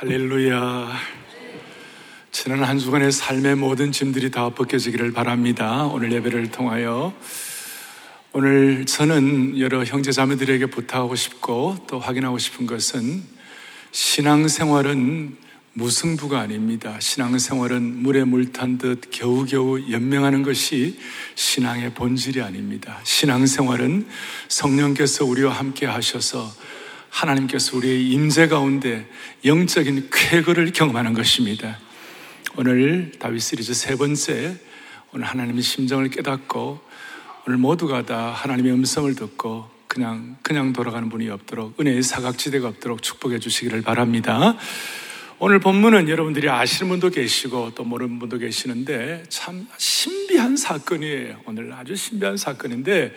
[0.00, 0.96] 할렐루야.
[2.32, 5.84] 지난 한 주간의 삶의 모든 짐들이 다 벗겨지기를 바랍니다.
[5.84, 7.12] 오늘 예배를 통하여.
[8.32, 13.22] 오늘 저는 여러 형제 자매들에게 부탁하고 싶고 또 확인하고 싶은 것은
[13.92, 15.36] 신앙생활은
[15.74, 16.96] 무승부가 아닙니다.
[16.98, 20.98] 신앙생활은 물에 물 탄 듯 겨우겨우 연명하는 것이
[21.34, 23.00] 신앙의 본질이 아닙니다.
[23.04, 24.06] 신앙생활은
[24.48, 26.50] 성령께서 우리와 함께 하셔서
[27.10, 29.06] 하나님께서 우리의 임재 가운데
[29.44, 31.78] 영적인 쾌거를 경험하는 것입니다.
[32.56, 34.56] 오늘 다윗 시리즈 세 번째
[35.12, 36.80] 오늘 하나님의 심정을 깨닫고
[37.46, 43.40] 오늘 모두가 다 하나님의 음성을 듣고 그냥 그냥 돌아가는 분이 없도록 은혜의 사각지대가 없도록 축복해
[43.40, 44.56] 주시기를 바랍니다.
[45.40, 51.40] 오늘 본문은 여러분들이 아시는 분도 계시고 또 모르는 분도 계시는데 참 신비한 사건이에요.
[51.46, 53.14] 오늘 아주 신비한 사건인데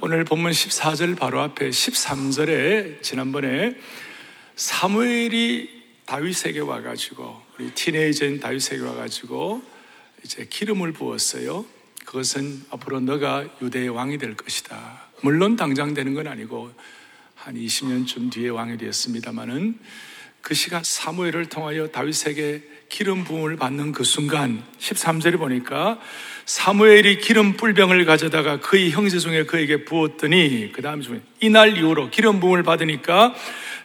[0.00, 3.76] 오늘 본문 14절 바로 앞에 13절에 지난번에
[4.56, 5.70] 사무엘이
[6.04, 9.62] 다윗에게 와가지고 우리 티네이저인 다윗에게 와가지고
[10.24, 11.64] 이제 기름을 부었어요.
[12.04, 15.10] 그것은 앞으로 너가 유대의 왕이 될 것이다.
[15.22, 16.72] 물론 당장 되는 건 아니고
[17.36, 19.78] 한 20년쯤 뒤에 왕이 되었습니다만은
[20.44, 25.98] 그 시간 사무엘을 통하여 다윗에게 기름 부음을 받는 그 순간 13절에 보니까
[26.44, 32.40] 사무엘이 기름 뿔병을 가져다가 그의 형제 중에 그에게 부었더니 그 다음 중에 이날 이후로 기름
[32.40, 33.34] 부음을 받으니까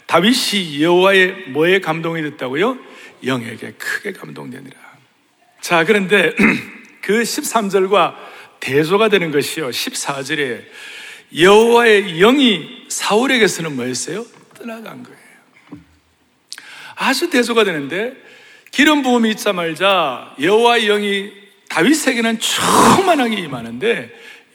[0.07, 2.77] 다윗이 여호와의 뭐에 감동이 됐다고요?
[3.25, 4.75] 영에게 크게 감동되니라.
[5.61, 6.35] 자, 그런데
[6.99, 8.15] 그 13절과
[8.59, 9.69] 대조가 되는 것이요.
[9.69, 10.65] 14절에
[11.37, 14.25] 여호와의 영이 사울에게서는 뭐였어요?
[14.57, 15.18] 떠나간 거예요.
[16.99, 18.13] 아주 대조가 되는데
[18.71, 21.31] 기름 부음이 있자 말자 여호와의 영이
[21.69, 24.11] 다윗에게는 충만하게 임하는데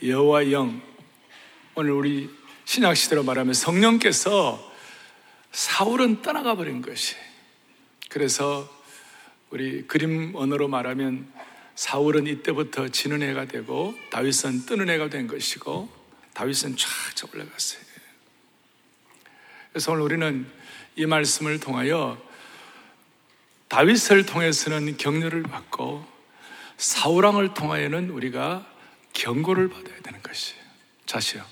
[0.06, 0.82] 여호와 영
[1.74, 2.28] 오늘 우리
[2.66, 4.72] 신약 시대로 말하면 성령께서
[5.52, 7.16] 사울은 떠나가 버린 것이.
[8.10, 8.68] 그래서
[9.48, 11.32] 우리 그림 언어로 말하면
[11.76, 15.88] 사울은 이때부터 지는 해가 되고 다윗은 뜨는 해가 된 것이고
[16.34, 17.80] 다윗은 쫙 올라갔어요.
[19.72, 20.46] 그래서 오늘 우리는
[20.96, 22.33] 이 말씀을 통하여
[23.74, 26.06] 다윗을 통해서는 격려를 받고
[26.76, 28.64] 사울왕을 통하여는 우리가
[29.12, 30.62] 경고를 받아야 되는 것이에요.
[31.06, 31.44] 자시요.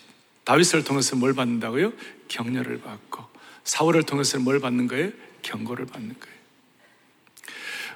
[0.44, 1.92] 다윗을 통해서 뭘 받는다고요?
[2.28, 3.24] 격려를 받고
[3.64, 5.10] 사울을 통해서 뭘 받는 거예요?
[5.42, 6.36] 경고를 받는 거예요.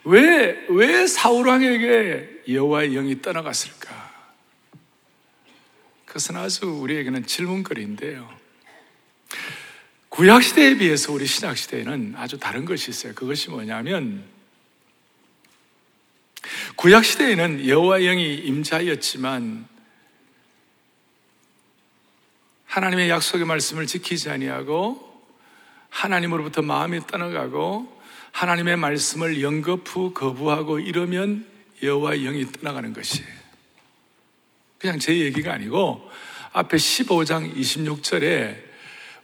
[0.03, 4.13] 왜, 왜 사울왕에게 여호와의 영이 떠나갔을까?
[6.05, 8.36] 그것은 아주 우리에게는 질문거리인데요.
[10.17, 13.15] 구약시대에 비해서 우리 신약시대에는 아주 다른 것이 있어요.
[13.15, 14.25] 그것이 뭐냐면,
[16.77, 19.69] 구약시대에는 여호와의 영이 임자였지만,
[22.65, 25.23] 하나님의 약속의 말씀을 지키지 아니하고,
[25.91, 28.01] 하나님으로부터 마음이 떠나가고,
[28.33, 31.47] 하나님의 말씀을 연거푸 거부하고 이러면
[31.83, 33.29] 여호와의 영이 떠나가는 것이에요.
[34.79, 36.11] 그냥 제 얘기가 아니고
[36.53, 38.66] 앞에 15장 26절에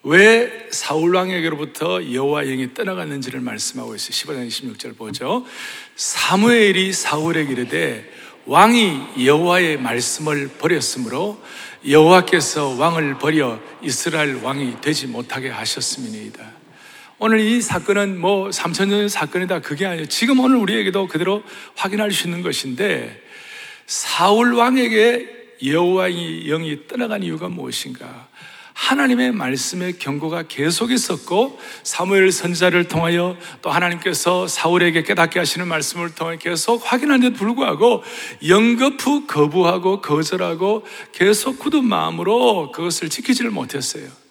[0.04, 4.10] 왜 사울 왕에게로부터 여호와 영이 떠나갔는지를 말씀하고 있어요.
[4.10, 5.46] 15장 26절 보죠.
[5.94, 8.10] 사무엘이 사울에게 이르되
[8.46, 11.40] 왕이 여호와의 말씀을 버렸으므로
[11.88, 16.50] 여호와께서 왕을 버려 이스라엘 왕이 되지 못하게 하셨음이니이다.
[17.20, 20.06] 오늘 이 사건은 뭐 3천 년의 사건이다 그게 아니에요.
[20.06, 21.44] 지금 오늘 우리에게도 그대로
[21.76, 23.22] 확인할 수 있는 것인데
[23.86, 28.28] 사울 왕에게 여호와의 영이 떠나간 이유가 무엇인가?
[28.74, 36.36] 하나님의 말씀의 경고가 계속 있었고 사무엘 선자를 통하여 또 하나님께서 사울에게 깨닫게 하시는 말씀을 통해
[36.40, 38.02] 계속 확인하는데 불구하고
[38.46, 44.22] 영거푸 거부하고 거절하고 계속 굳은 마음으로 그것을 지키지를 못했어요.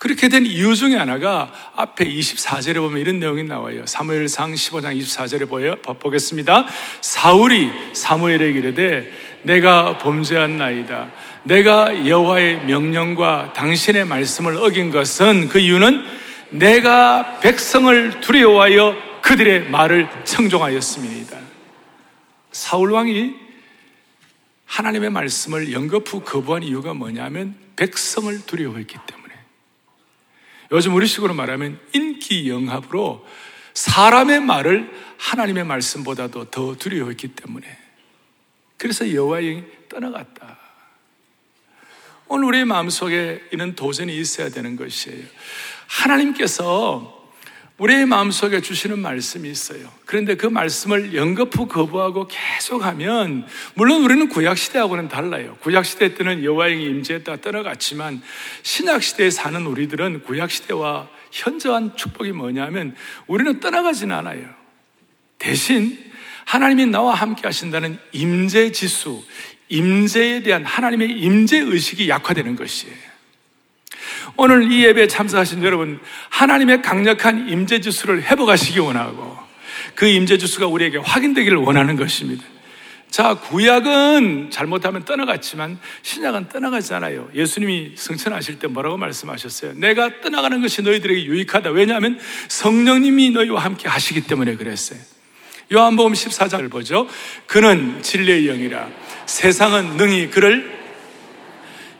[0.00, 3.84] 그렇게 된 이유 중에 하나가 앞에 24절에 보면 이런 내용이 나와요.
[3.84, 6.66] 사무엘상 15장 24절에 보여, 보겠습니다.
[7.02, 11.10] 사울이 사무엘에게 이르되 내가 범죄한 나이다.
[11.44, 16.04] 내가 여호와의 명령과 당신의 말씀을 어긴 것은 그 이유는
[16.50, 21.38] 내가 백성을 두려워하여 그들의 말을 청종하였습니다.
[22.52, 23.34] 사울 왕이
[24.66, 29.34] 하나님의 말씀을 연거푸 거부한 이유가 뭐냐면 백성을 두려워했기 때문에.
[30.72, 33.26] 요즘 우리식으로 말하면 인기 영합으로
[33.74, 37.66] 사람의 말을 하나님의 말씀보다도 더 두려워했기 때문에
[38.76, 40.59] 그래서 여호와의 떠나갔다.
[42.32, 45.24] 오늘 우리의 마음속에 이런 도전이 있어야 되는 것이에요.
[45.88, 47.28] 하나님께서
[47.76, 49.90] 우리의 마음속에 주시는 말씀이 있어요.
[50.06, 55.56] 그런데 그 말씀을 연거푸 거부하고 계속하면 물론 우리는 구약 시대하고는 달라요.
[55.60, 58.22] 구약 시대 때는 여호와의 임재했다 떠나갔지만
[58.62, 62.94] 신약 시대에 사는 우리들은 구약 시대와 현저한 축복이 뭐냐면
[63.26, 64.48] 우리는 떠나가지는 않아요.
[65.36, 65.98] 대신
[66.44, 69.20] 하나님이 나와 함께 하신다는 임재 지수,
[69.70, 72.94] 임재에 대한 하나님의 임재 의식이 약화되는 것이에요.
[74.36, 79.38] 오늘 이 예배에 참석하신 여러분, 하나님의 강력한 임재 지수를 회복하시기 원하고
[79.94, 82.44] 그 임재 지수가 우리에게 확인되기를 원하는 것입니다.
[83.10, 87.28] 자, 구약은 잘못하면 떠나갔지만 신약은 떠나가지 않아요.
[87.34, 89.72] 예수님이 성천하실 때 뭐라고 말씀하셨어요?
[89.74, 91.70] 내가 떠나가는 것이 너희들에게 유익하다.
[91.70, 95.00] 왜냐하면 성령님이 너희와 함께 하시기 때문에 그랬어요.
[95.72, 97.06] 요한복음 14장을 보죠.
[97.46, 98.88] 그는 진리의 영이라.
[99.26, 100.80] 세상은 능히 그를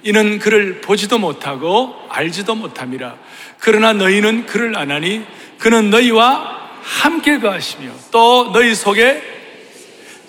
[0.02, 3.16] 이는 그를 보지도 못하고 알지도 못함이라.
[3.60, 5.24] 그러나 너희는 그를 아나니
[5.58, 9.22] 그는 너희와 함께 거하시며 또 너희 속에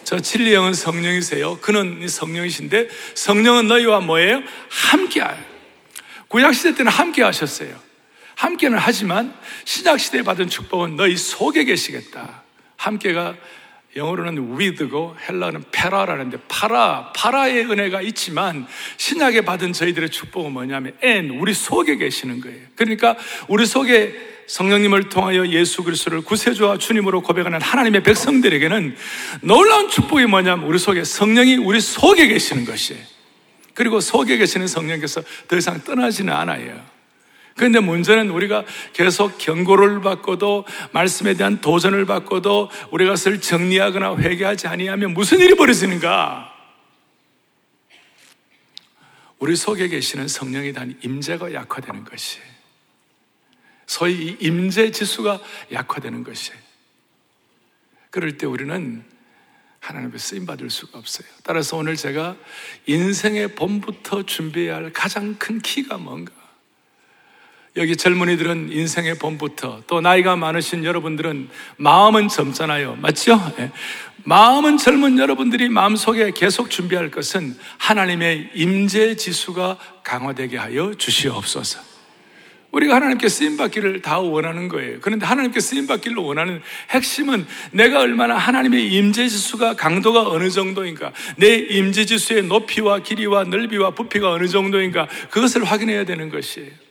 [0.03, 1.57] 저 진리 영은 성령이세요.
[1.61, 4.41] 그는 성령이신데 성령은 너희와 뭐예요?
[4.69, 5.37] 함께 하요.
[6.27, 7.73] 구약 시대 때는 함께 하셨어요.
[8.35, 9.33] 함께는 하지만
[9.65, 12.40] 신약 시대에 받은 축복은 너희 속에 계시겠다.
[12.81, 13.35] 함께가
[13.95, 18.65] 영어로는 with고 헬라는 페라라는데 파라, 파라의 은혜가 있지만
[18.97, 22.67] 신약에 받은 저희들의 축복은 뭐냐면 and 우리 속에 계시는 거예요.
[22.75, 23.17] 그러니까
[23.49, 24.15] 우리 속에
[24.47, 28.95] 성령님을 통하여 예수 그리스도를 구세주와 주님으로 고백하는 하나님의 백성들에게는
[29.41, 33.01] 놀라운 축복이 뭐냐면 우리 속에 성령이 우리 속에 계시는 것이에요.
[33.73, 36.81] 그리고 속에 계시는 성령께서 더 이상 떠나지는 않아요.
[37.61, 45.13] 그런데 문제는 우리가 계속 경고를 받고도 말씀에 대한 도전을 받고도 우리가 그것을 정리하거나 회개하지 아니하면
[45.13, 46.51] 무슨 일이 벌어지는가?
[49.37, 52.39] 우리 속에 계시는 성령에 대한 임재가 약화되는 것이
[53.85, 55.39] 소위 임재 지수가
[55.71, 56.53] 약화되는 것이
[58.09, 59.03] 그럴 때 우리는
[59.81, 61.27] 하나님께 쓰임 받을 수가 없어요.
[61.43, 62.37] 따라서 오늘 제가
[62.87, 66.40] 인생의 봄부터 준비해야 할 가장 큰 키가 뭔가?
[67.77, 72.97] 여기 젊은이들은 인생의 봄부터 또 나이가 많으신 여러분들은 마음은 젊잖아요.
[73.01, 73.39] 맞죠?
[73.57, 73.71] 네.
[74.23, 81.79] 마음은 젊은 여러분들이 마음속에 계속 준비할 것은 하나님의 임재 지수가 강화되게 하여 주시옵소서.
[82.71, 84.99] 우리가 하나님께 쓰임 받기를 다 원하는 거예요.
[85.01, 91.55] 그런데 하나님께 쓰임 받기를 원하는 핵심은 내가 얼마나 하나님의 임재 지수가 강도가 어느 정도인가, 내
[91.55, 96.90] 임재 지수의 높이와 길이와 넓이와 부피가 어느 정도인가 그것을 확인해야 되는 것이에요.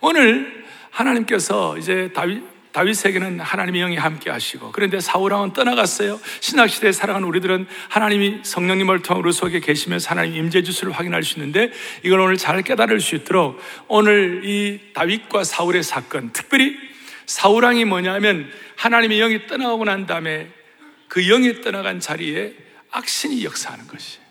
[0.00, 6.20] 오늘 하나님께서 이제 다윗, 다윗에게는 하나님의 영이 함께 하시고 그런데 사울왕은 떠나갔어요.
[6.40, 11.38] 신학 시대에 살아가는 우리들은 하나님이 성령님을 통해 우리 속에 계시면서 하나님 임재 주수를 확인할 수
[11.38, 11.72] 있는데
[12.02, 13.58] 이걸 오늘 잘 깨달을 수 있도록
[13.88, 16.76] 오늘 이 다윗과 사울의 사건 특별히
[17.24, 20.50] 사울왕이 뭐냐면 하나님의 영이 떠나가고 난 다음에
[21.08, 22.54] 그 영이 떠나간 자리에
[22.90, 24.26] 악신이 역사하는 것이에요.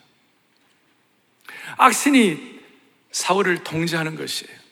[1.77, 2.59] 악신이
[3.11, 4.64] 사울을 통제하는 것이에요.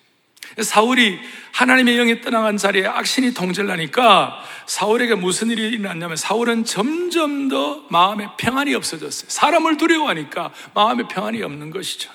[0.62, 1.20] 사울이
[1.52, 8.28] 하나님의 영이 떠나간 자리에 악신이 통제를 하니까 사울에게 무슨 일이 일어났냐면 사울은 점점 더 마음에
[8.38, 9.30] 평안이 없어졌어요.
[9.30, 12.12] 사람을 두려워하니까 마음에 평안이 없는 것이죠.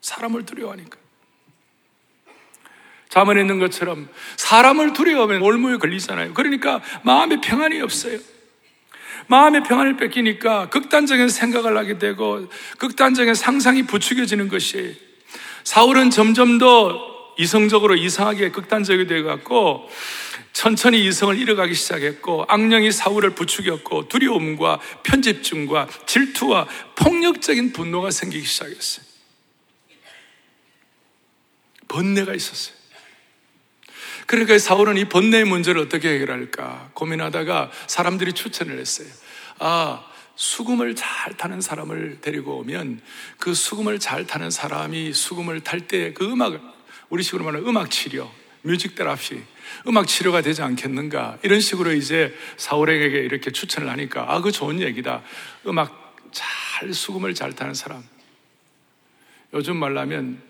[0.00, 0.96] 사람을 두려워하니까.
[3.08, 6.34] 자문에 있는 것처럼 사람을 두려워하면 올무에 걸리잖아요.
[6.34, 8.18] 그러니까 마음에 평안이 없어요.
[9.28, 12.48] 마음의 평안을 뺏기니까 극단적인 생각을 하게 되고
[12.78, 15.00] 극단적인 상상이 부추겨지는 것이
[15.64, 19.88] 사울은 점점 더 이성적으로 이상하게 극단적이 되어갖고
[20.52, 29.04] 천천히 이성을 잃어가기 시작했고 악령이 사울을 부추겼고 두려움과 편집증과 질투와 폭력적인 분노가 생기기 시작했어요.
[31.88, 32.74] 번뇌가 있었어요.
[34.26, 39.08] 그러니까 사울은 이 번뇌의 문제를 어떻게 해결할까 고민하다가 사람들이 추천을 했어요.
[39.58, 43.00] 아, 수금을 잘 타는 사람을 데리고 오면
[43.38, 46.60] 그 수금을 잘 타는 사람이 수금을 탈 때 그 음악을
[47.08, 48.30] 우리 식으로 말하면 음악 치료,
[48.62, 49.42] 뮤직 테라피,
[49.86, 55.22] 음악 치료가 되지 않겠는가 이런 식으로 이제 사울에게 이렇게 추천을 하니까 아 그 좋은 얘기다.
[55.66, 58.02] 음악 잘 수금을 잘 타는 사람.
[59.54, 60.42] 요즘 말하면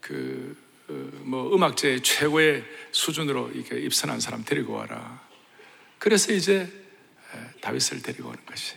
[0.00, 0.54] 그뭐
[0.88, 5.20] 어, 음악제 최고의 수준으로 이렇게 입선한 사람 데리고 와라.
[5.98, 6.70] 그래서 이제
[7.60, 8.74] 다윗을 데리고 오는 것이.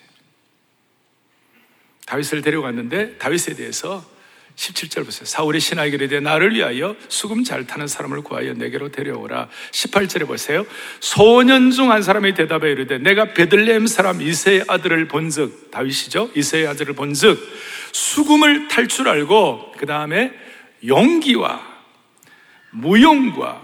[2.05, 4.07] 다윗을 데려갔는데 다윗에 대해서
[4.55, 5.25] 17절 보세요.
[5.25, 9.49] 사울이 신하에게 이르되 나를 위하여 수금 잘 타는 사람을 구하여 내게로 데려오라.
[9.71, 10.65] 18절에 보세요.
[11.01, 16.31] 소년 중 한 사람이 대답해 이르되 내가 베들레헴 사람 이세의 아들을 본즉 다윗이죠.
[16.35, 17.37] 이세의 아들을 본즉
[17.91, 20.31] 수금을 탈 줄 알고 그 다음에
[20.85, 21.61] 용기와
[22.71, 23.61] 무용과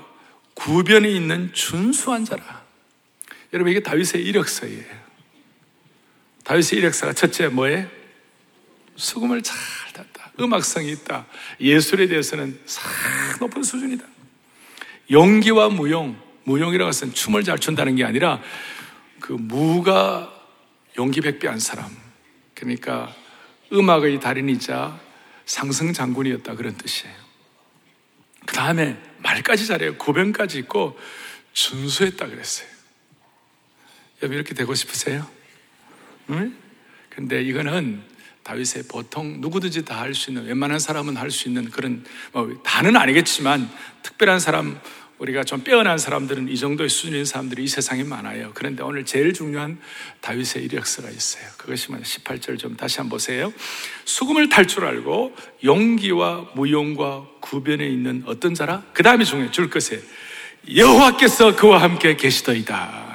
[0.53, 2.61] 구변이 있는 준수한 자라.
[3.53, 4.83] 여러분 이게 다윗의 이력서예요.
[6.43, 7.87] 다윗의 이력서가 첫째 뭐예요?
[8.95, 9.57] 수금을 잘
[9.93, 10.10] 탔다.
[10.39, 11.25] 음악성이 있다.
[11.59, 12.83] 예술에 대해서는 상
[13.39, 14.05] 높은 수준이다.
[15.11, 18.41] 용기와 무용, 무용이라고 해서 춤을 잘 춘다는 게 아니라
[19.19, 20.33] 그 무가
[20.97, 21.95] 용기 백배한 사람.
[22.55, 23.13] 그러니까
[23.73, 24.99] 음악의 달인이자
[25.45, 27.15] 상승 장군이었다 그런 뜻이에요.
[28.45, 29.97] 그 다음에 말까지 잘해요.
[29.97, 30.97] 고변까지 있고
[31.53, 32.67] 준수했다 그랬어요.
[34.21, 35.27] 여러분 이렇게 되고 싶으세요?
[36.29, 36.55] 응?
[37.09, 38.03] 근데 이거는
[38.43, 42.95] 다윗의 보통 누구든지 다 할 수 있는 웬만한 사람은 할 수 있는 그런 뭐 다는
[42.97, 43.69] 아니겠지만
[44.03, 44.79] 특별한 사람
[45.19, 48.51] 우리가 좀 빼어난 사람들은 이 정도의 수준인 사람들이 이 세상에 많아요.
[48.55, 49.79] 그런데 오늘 제일 중요한
[50.21, 51.43] 다윗의 이력서가 있어요.
[51.57, 52.03] 그것이 뭐냐?
[52.03, 53.53] 18절 좀 다시 한번 보세요.
[54.05, 58.81] 수금을 탈 줄 알고 용기와 무용과 구변에 있는 어떤 자라?
[58.93, 59.51] 그 다음이 중요해.
[59.51, 60.01] 줄 것에
[60.75, 63.11] 여호와께서 그와 함께 계시더이다.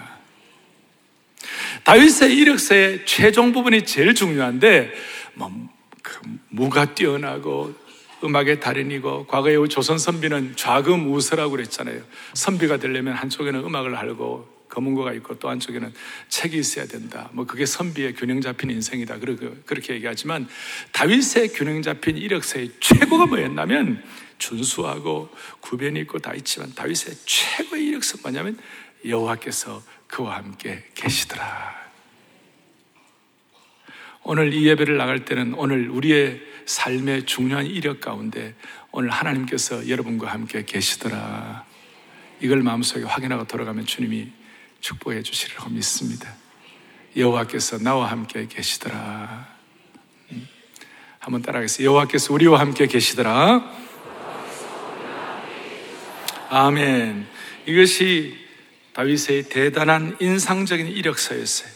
[1.82, 4.92] 다윗의 이력서의 최종 부분이 제일 중요한데
[5.36, 5.50] 뭐,
[6.02, 7.74] 그 무가 뛰어나고
[8.24, 12.02] 음악의 달인이고 과거에 조선 선비는 좌금 우서라고 그랬잖아요.
[12.34, 15.92] 선비가 되려면 한쪽에는 음악을 알고 검은고가 있고 또 한쪽에는
[16.28, 17.30] 책이 있어야 된다.
[17.32, 19.18] 뭐 그게 선비의 균형 잡힌 인생이다.
[19.18, 20.48] 그렇게 얘기하지만
[20.92, 24.02] 다윗의 균형 잡힌 이력서의 최고가 뭐였냐면
[24.38, 28.58] 준수하고 구변이 있고 다 있지만 다윗의 최고의 이력서 뭐냐면
[29.06, 31.85] 여호와께서 그와 함께 계시더라.
[34.28, 38.56] 오늘 이 예배를 나갈 때는 오늘 우리의 삶의 중요한 이력 가운데
[38.90, 41.64] 오늘 하나님께서 여러분과 함께 계시더라.
[42.40, 44.32] 이걸 마음속에 확인하고 돌아가면 주님이
[44.80, 46.34] 축복해 주시리라고 믿습니다.
[47.16, 49.46] 여호와께서 나와 함께 계시더라.
[50.32, 50.48] 음.
[51.20, 51.84] 한번 따라하겠습니다.
[51.88, 53.62] 여호와께서 우리와 함께 계시더라.
[56.50, 57.28] 아멘.
[57.66, 58.36] 이것이
[58.92, 61.75] 다윗의 대단한 인상적인 이력서였어요.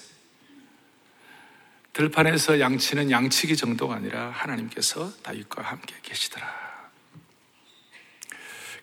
[1.92, 6.47] 들판에서 양치는 양치기 정도가 아니라 하나님께서 다윗과 함께 계시더라.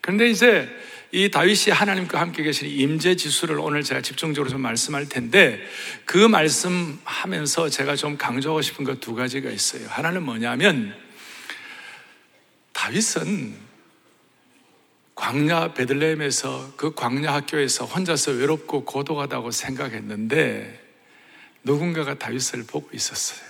[0.02, 0.70] 그런데 이제
[1.12, 5.66] 이 다윗이 하나님과 함께 계신 임재 지수를 오늘 제가 집중적으로 좀 말씀할 텐데
[6.06, 9.88] 그 말씀하면서 제가 좀 강조하고 싶은 것 두 가지가 있어요.
[9.88, 10.94] 하나는 뭐냐면
[12.74, 13.56] 다윗은
[15.16, 20.87] 광야 베들레헴에서 그 광야 학교에서 혼자서 외롭고 고독하다고 생각했는데
[21.68, 23.46] 누군가가 다윗을 보고 있었어요.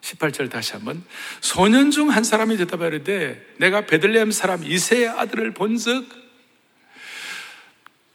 [0.00, 1.04] 18절 다시 한번
[1.40, 6.08] 소년 중 한 사람이 대답하려되 내가 베들레헴 사람 이세의 아들을 본즉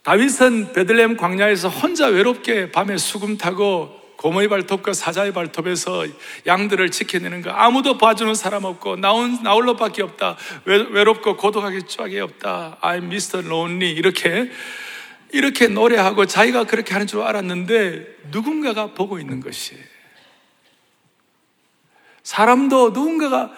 [0.02, 6.06] 다윗은 베들레헴 광야에서 혼자 외롭게 밤에 수금 타고 고모의 발톱과 사자의 발톱에서
[6.46, 12.78] 양들을 지켜내는 거 아무도 봐주는 사람 없고 나온 나홀로밖에 없다 외, 롭고 고독하게 쫙게 없다
[12.82, 13.46] I'm Mr.
[13.46, 14.50] Lonely 이렇게
[15.36, 19.82] 이렇게 노래하고 자기가 그렇게 하는 줄 알았는데 누군가가 보고 있는 것이에요.
[22.22, 23.52] 사람도 누군가가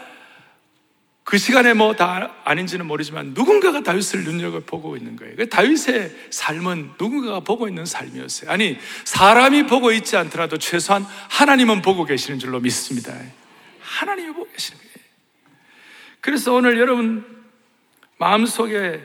[1.25, 5.37] 그 시간에 뭐 다 아닌지는 모르지만 누군가가 다윗을 눈여겨 보고 있는 거예요.
[5.37, 8.51] 그 다윗의 삶은 누군가가 보고 있는 삶이었어요.
[8.51, 13.13] 아니, 사람이 보고 있지 않더라도 최소한 하나님은 보고 계시는 줄로 믿습니다.
[13.81, 15.07] 하나님이 보고 계시는 거예요.
[16.23, 17.25] 그래서 오늘 여러분
[18.17, 19.03] 마음속에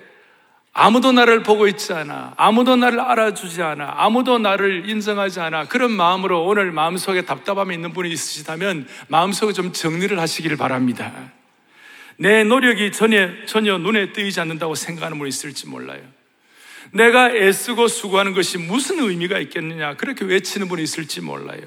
[0.73, 2.33] 아무도 나를 보고 있지 않아.
[2.35, 3.93] 아무도 나를 알아주지 않아.
[3.97, 5.67] 아무도 나를 인정하지 않아.
[5.67, 11.13] 그런 마음으로 오늘 마음속에 답답함이 있는 분이 있으시다면 마음속에 좀 정리를 하시기를 바랍니다.
[12.17, 16.01] 내 노력이 전혀, 전혀 눈에 띄지 않는다고 생각하는 분이 있을지 몰라요.
[16.91, 19.95] 내가 애쓰고 수고하는 것이 무슨 의미가 있겠느냐.
[19.95, 21.61] 그렇게 외치는 분이 있을지 몰라요.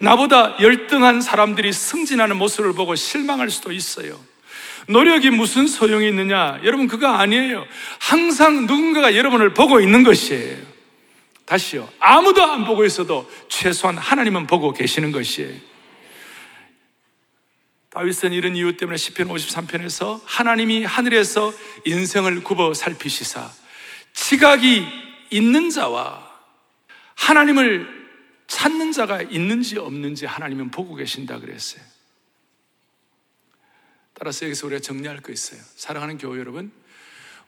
[0.00, 4.18] 나보다 열등한 사람들이 승진하는 모습을 보고 실망할 수도 있어요.
[4.88, 6.60] 노력이 무슨 소용이 있느냐?
[6.64, 7.66] 여러분, 그거 아니에요.
[7.98, 10.58] 항상 누군가가 여러분을 보고 있는 것이에요.
[11.44, 11.88] 다시요.
[11.98, 15.72] 아무도 안 보고 있어도 최소한 하나님은 보고 계시는 것이에요.
[17.90, 21.52] 다윗은 이런 이유 때문에 10편 53편에서 하나님이 하늘에서
[21.84, 23.50] 인생을 굽어 살피시사
[24.14, 24.86] 지각이
[25.28, 26.26] 있는 자와
[27.14, 28.02] 하나님을
[28.46, 31.82] 찾는 자가 있는지 없는지 하나님은 보고 계신다 그랬어요.
[34.22, 35.58] 따라서 여기서 우리가 정리할 거 있어요.
[35.74, 36.70] 사랑하는 교회 여러분,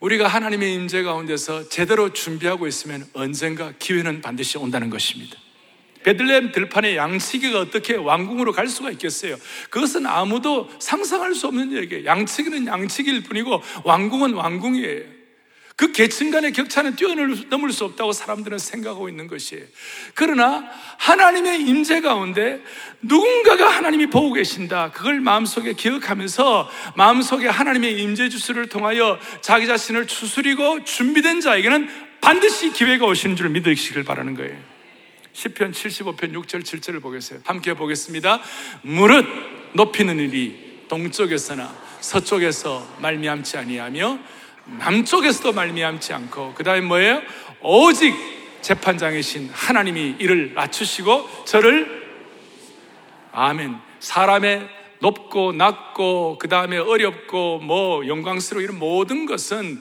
[0.01, 5.37] 우리가 하나님의 임재 가운데서 제대로 준비하고 있으면 언젠가 기회는 반드시 온다는 것입니다.
[6.03, 9.37] 베들레헴 들판의 양치기가 어떻게 왕궁으로 갈 수가 있겠어요?
[9.71, 12.07] 그것은 아무도 상상할 수 없는 얘기예요.
[12.07, 15.14] 양치기는 양치기일 뿐이고 왕궁은 왕궁이에요.
[15.77, 19.65] 그 계층 간의 격차는 뛰어넘을 수 없다고 사람들은 생각하고 있는 것이에요.
[20.15, 22.63] 그러나 하나님의 임재 가운데
[23.03, 24.93] 누군가가 하나님이 보고 계신다.
[24.93, 31.89] 그걸 마음속에 기억하면서 마음속에 하나님의 임재 주스를 통하여 자기 자신을 추스리고 준비된 자에게는
[32.21, 34.57] 반드시 기회가 오시는 줄 믿으시길 바라는 거예요.
[35.35, 37.41] 10편 75편 6절 7절을 보겠어요.
[37.45, 38.41] 함께 보겠습니다.
[38.83, 39.27] 무릇
[39.73, 44.19] 높이는 일이 동쪽에서나 서쪽에서 말미암지 아니하며
[44.67, 47.23] 남쪽에서도 말미암지 않고 그 다음에 뭐예요?
[47.61, 48.15] 오직
[48.63, 52.05] 재판장이신 하나님이 이를 낮추시고 저를
[53.33, 54.69] 아멘 사람의
[55.01, 59.81] 높고 낮고 그 다음에 어렵고 뭐 영광스러워 이런 모든 것은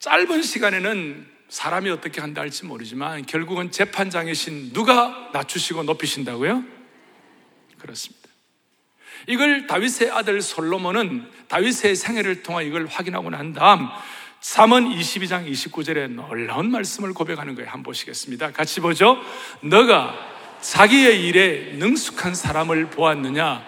[0.00, 6.62] 짧은 시간에는 사람이 어떻게 한다 할지 모르지만 결국은 재판장이신 누가 낮추시고 높이신다고요?
[7.78, 8.23] 그렇습니다.
[9.26, 13.88] 이걸 다윗의 아들 솔로몬은 다윗의 생애를 통해 이걸 확인하고 난 다음
[14.40, 17.70] 3원 22장 29절에 놀라운 말씀을 고백하는 거예요.
[17.70, 18.52] 한번 보시겠습니다.
[18.52, 19.18] 같이 보죠.
[19.62, 20.14] 너가
[20.60, 23.64] 자기의 일에 능숙한 사람을 보았느냐?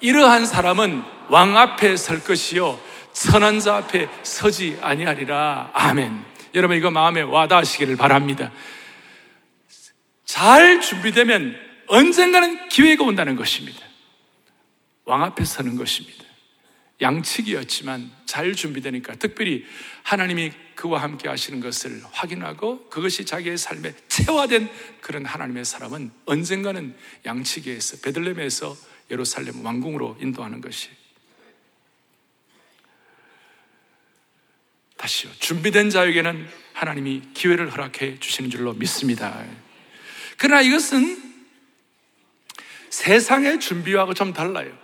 [0.00, 2.78] 이러한 사람은 왕 앞에 설 것이요.
[3.12, 5.70] 선한 자 앞에 서지 아니하리라.
[5.74, 6.24] 아멘.
[6.54, 8.50] 여러분 이거 마음에 와닿으시기를 바랍니다.
[10.24, 11.56] 잘 준비되면
[11.88, 13.89] 언젠가는 기회가 온다는 것입니다.
[15.04, 16.24] 왕 앞에 서는 것입니다.
[17.00, 19.64] 양측이었지만 잘 준비되니까 특별히
[20.02, 27.98] 하나님이 그와 함께 하시는 것을 확인하고 그것이 자기의 삶에 체화된 그런 하나님의 사람은 언젠가는 양측에서
[28.02, 28.76] 베들레헴에서
[29.10, 30.88] 예루살렘 왕궁으로 인도하는 것이
[34.96, 35.30] 다시요.
[35.38, 39.42] 준비된 자에게는 하나님이 기회를 허락해 주시는 줄로 믿습니다.
[40.36, 41.30] 그러나 이것은
[42.90, 44.79] 세상의 준비하고 좀 달라요.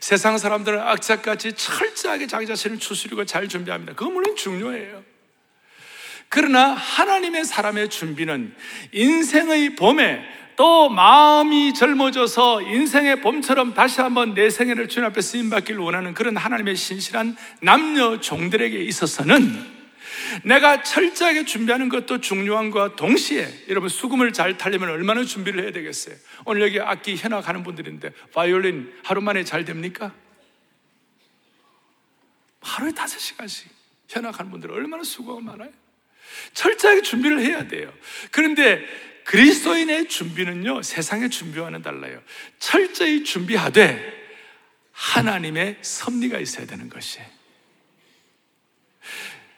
[0.00, 3.94] 세상 사람들은 악착같이 철저하게 자기 자신을 추스리고 잘 준비합니다.
[3.94, 5.02] 그건 물론 중요해요.
[6.28, 8.54] 그러나 하나님의 사람의 준비는
[8.92, 10.22] 인생의 봄에
[10.56, 16.36] 또 마음이 젊어져서 인생의 봄처럼 다시 한번 내 생애를 주님 앞에 쓰임 받기를 원하는 그런
[16.36, 19.75] 하나님의 신실한 남녀 종들에게 있어서는
[20.44, 26.16] 내가 철저하게 준비하는 것도 중요한 것과 동시에 여러분 수금을 잘 타려면 얼마나 준비를 해야 되겠어요?
[26.44, 30.14] 오늘 여기 악기 현악 하는 분들인데 바이올린 하루 만에 잘 됩니까?
[32.60, 33.68] 하루에 다섯 시간씩
[34.08, 35.70] 현악하는 분들 얼마나 수고가 많아요?
[36.52, 37.92] 철저하게 준비를 해야 돼요.
[38.30, 38.84] 그런데
[39.24, 42.22] 그리스도인의 준비는요, 세상의 준비와는 달라요.
[42.58, 44.14] 철저히 준비하되
[44.92, 47.26] 하나님의 섭리가 있어야 되는 것이에요.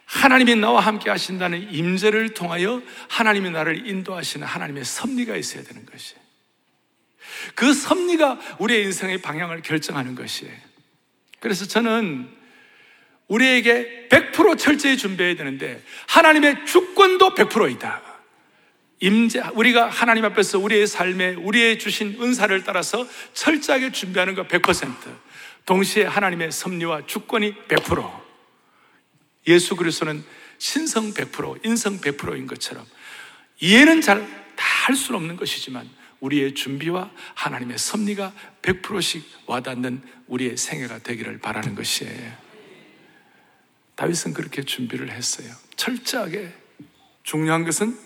[0.09, 6.21] 하나님이 나와 함께 하신다는 임재를 통하여 하나님이 나를 인도하시는 하나님의 섭리가 있어야 되는 것이에요.
[7.55, 10.55] 그 섭리가 우리의 인생의 방향을 결정하는 것이에요.
[11.41, 12.27] 그래서 저는
[13.29, 18.03] 우리에게 100% 철저히 준비해야 되는데 하나님의 주권도 100%이다.
[19.01, 24.89] 임재 우리가 하나님 앞에서 우리의 삶에 우리의 주신 은사를 따라서 철저하게 준비하는 것 100%.
[25.67, 28.28] 동시에 하나님의 섭리와 주권이 100%.
[29.47, 30.25] 예수 그리스도는
[30.59, 32.85] 신성 100%, 인성 100%인 것처럼
[33.61, 35.89] 이해는 잘 다 할 수는 없는 것이지만
[36.21, 42.37] 우리의 준비와 하나님의 섭리가 100%씩 와닿는 우리의 생애가 되기를 바라는 것이에요.
[43.95, 45.55] 다윗은 그렇게 준비를 했어요.
[45.77, 46.53] 철저하게
[47.23, 47.99] 중요한 것은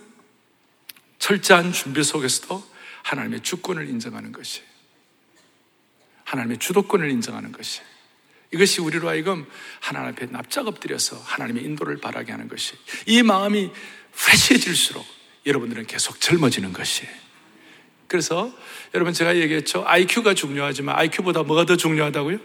[1.18, 2.68] 철저한 준비 속에서도
[3.05, 4.62] 하나님의 주권을 인정하는 것이
[6.25, 7.81] 하나님의 주도권을 인정하는 것이
[8.53, 9.47] 이것이 우리로 하여금
[9.81, 12.75] 하나님 앞에 납작 엎드려서 하나님의 인도를 바라게 하는 것이
[13.07, 13.71] 이 마음이
[14.29, 15.05] 회시해질수록
[15.47, 17.11] 여러분들은 계속 젊어지는 것이에요.
[18.07, 18.53] 그래서
[18.95, 19.85] 여러분 제가 얘기했죠.
[19.87, 22.38] IQ가 중요하지만 IQ보다 뭐가 더 중요하다고요?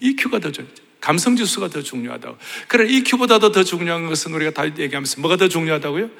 [0.00, 0.82] EQ가 더 중요하죠.
[1.00, 2.36] 감성 지수가 더 중요하다고.
[2.66, 6.10] 그래 EQ보다도 더 중요한 것은 우리가 다 얘기하면서 뭐가 더 중요하다고요?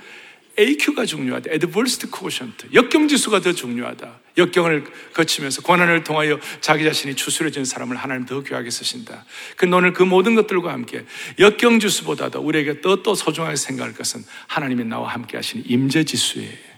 [0.61, 1.51] AQ가 중요하다.
[1.51, 2.69] Adverse Quotient.
[2.75, 4.21] 역경 지수가 더 중요하다.
[4.37, 9.25] 역경을 거치면서 고난을 통하여 자기 자신이 추스려진 사람을 하나님 더 귀하게 쓰신다.
[9.57, 11.05] 그 오늘 그 모든 것들과 함께
[11.39, 16.71] 역경 지수보다도 우리에게 더또 소중하게 생각할 것은 하나님이 나와 함께 하시는 임재 지수예요.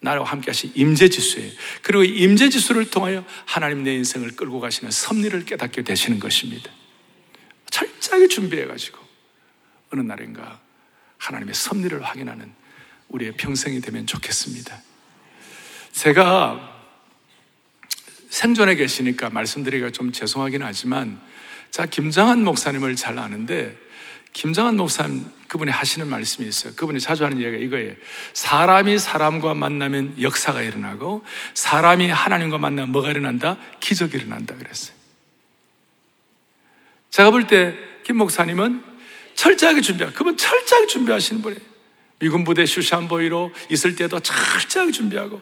[0.00, 1.50] 나와 함께 하신 임재 지수예요.
[1.82, 6.70] 그리고 임재 지수를 통하여 하나님 내 인생을 끌고 가시는 섭리를 깨닫게 되시는 것입니다.
[7.70, 8.98] 철저하게 준비해가지고
[9.92, 10.60] 어느 날인가
[11.18, 12.52] 하나님의 섭리를 확인하는
[13.08, 14.80] 우리의 평생이 되면 좋겠습니다.
[15.92, 16.76] 제가
[18.30, 21.20] 생존에 계시니까 말씀드리기가 좀 죄송하긴 하지만
[21.70, 23.76] 자 김장한 목사님을 잘 아는데
[24.34, 26.74] 김장한 목사님 그분이 하시는 말씀이 있어요.
[26.76, 27.94] 그분이 자주 하는 얘기가 이거예요.
[28.34, 33.56] 사람이 사람과 만나면 역사가 일어나고 사람이 하나님과 만나면 뭐가 일어난다?
[33.80, 34.94] 기적이 일어난다 그랬어요.
[37.10, 38.82] 제가 볼 때 김 목사님은
[39.34, 41.62] 철저하게 준비하 그분 철저하게 준비하시는 분이에요.
[42.18, 45.40] 미군 부대 슈샨보이로 있을 때도 철저하게 준비하고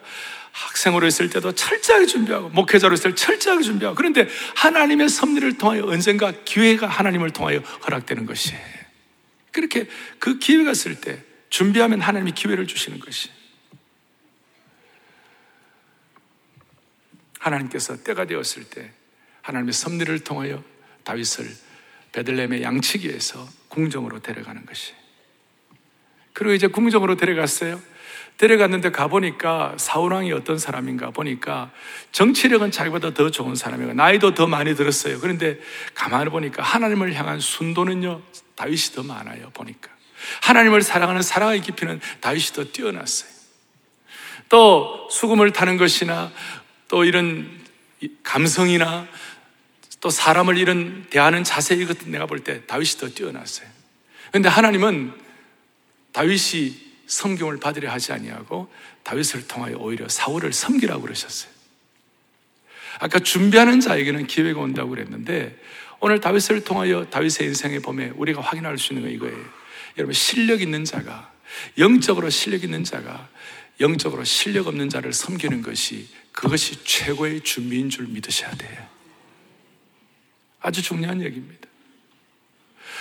[0.52, 6.32] 학생으로 있을 때도 철저하게 준비하고 목회자로 있을 때 철저하게 준비하고 그런데 하나님의 섭리를 통하여 언젠가
[6.44, 8.60] 기회가 하나님을 통하여 허락되는 것이에요.
[9.52, 9.86] 그렇게
[10.18, 13.30] 그 기회가 있을 때 준비하면 하나님이 기회를 주시는 것이
[17.38, 18.90] 하나님께서 때가 되었을 때
[19.42, 20.62] 하나님의 섭리를 통하여
[21.04, 21.48] 다윗을
[22.12, 24.94] 베들레헴의 양치기에서 궁정으로 데려가는 것이.
[26.36, 27.80] 그리고 이제 궁정으로 데려갔어요.
[28.36, 31.70] 데려갔는데 가보니까 사울왕이 어떤 사람인가 보니까
[32.12, 35.18] 정치력은 자기보다 더 좋은 사람이고 나이도 더 많이 들었어요.
[35.20, 35.58] 그런데
[35.94, 38.20] 가만히 보니까 하나님을 향한 순도는요,
[38.54, 39.48] 다윗이 더 많아요.
[39.54, 39.88] 보니까.
[40.42, 43.30] 하나님을 사랑하는 사랑의 깊이는 다윗이 더 뛰어났어요.
[44.50, 46.30] 또 수금을 타는 것이나
[46.88, 47.48] 또 이런
[48.22, 49.08] 감성이나
[50.02, 53.66] 또 사람을 이런 대하는 자세 이것 내가 볼 때 다윗이 더 뛰어났어요.
[54.30, 55.25] 그런데 하나님은
[56.16, 56.74] 다윗이
[57.06, 61.52] 성경을 받으려 하지 아니하고 다윗을 통하여 오히려 사울을 섬기라고 그러셨어요.
[62.98, 65.54] 아까 준비하는 자에게는 기회가 온다고 그랬는데
[66.00, 69.44] 오늘 다윗을 통하여 다윗의 인생에 보면 우리가 확인할 수 있는 거 이거예요.
[69.98, 71.30] 여러분 실력 있는 자가
[71.76, 73.28] 영적으로 실력 있는 자가
[73.80, 78.88] 영적으로 실력 없는 자를 섬기는 것이 그것이 최고의 준비인 줄 믿으셔야 돼요.
[80.60, 81.65] 아주 중요한 얘기입니다.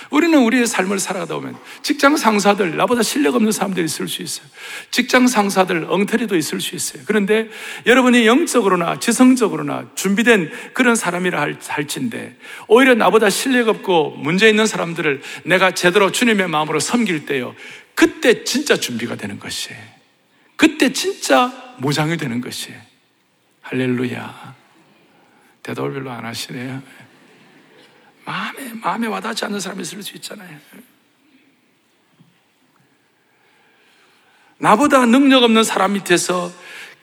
[0.10, 4.47] 우리는 우리의 삶을 살아가다 보면 직장 상사들, 나보다 실력 없는 사람들이 있을 수 있어요.
[4.91, 7.03] 직장 상사들, 엉터리도 있을 수 있어요.
[7.05, 7.49] 그런데
[7.86, 15.21] 여러분이 영적으로나 지성적으로나 준비된 그런 사람이라 할, 할진데 오히려 나보다 실력 없고 문제 있는 사람들을
[15.43, 17.55] 내가 제대로 주님의 마음으로 섬길 때요.
[17.93, 19.81] 그때 진짜 준비가 되는 것이에요.
[20.55, 22.79] 그때 진짜 무장이 되는 것이에요.
[23.62, 24.55] 할렐루야.
[25.63, 26.81] 대답을 별로 안 하시네요.
[28.25, 30.59] 마음에, 마음에 와닿지 않는 사람이 있을 수 있잖아요.
[34.57, 36.51] 나보다 능력 없는 사람 밑에서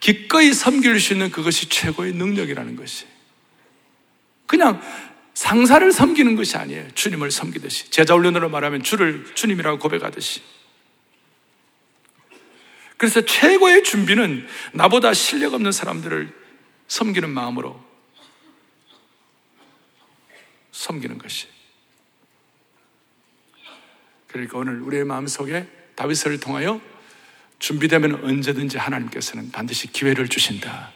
[0.00, 3.06] 기꺼이 섬길 수 있는 그것이 최고의 능력이라는 것이.
[4.46, 4.82] 그냥
[5.34, 6.90] 상사를 섬기는 것이 아니에요.
[6.94, 7.90] 주님을 섬기듯이.
[7.90, 10.42] 제자 훈련으로 말하면 주를 주님이라고 고백하듯이.
[12.96, 16.32] 그래서 최고의 준비는 나보다 실력 없는 사람들을
[16.88, 17.91] 섬기는 마음으로
[20.82, 21.46] 섬기는 것이.
[24.26, 26.80] 그러니까 오늘 우리의 마음속에 다윗을 통하여
[27.60, 30.92] 준비되면 언제든지 하나님께서는 반드시 기회를 주신다.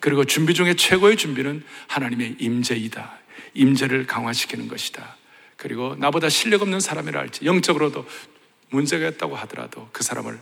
[0.00, 3.18] 그리고 준비 중에 최고의 준비는 하나님의 임재이다.
[3.54, 5.16] 임재를 강화시키는 것이다.
[5.56, 8.06] 그리고 나보다 실력 없는 사람이라 할지 영적으로도
[8.68, 10.38] 문제가 있다고 하더라도 그 사람을